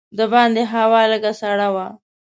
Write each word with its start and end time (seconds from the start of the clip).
د 0.17 0.19
باندې 0.33 0.63
هوا 0.73 1.01
لږه 1.11 1.31
سړه 1.41 1.67
وه. 1.75 1.87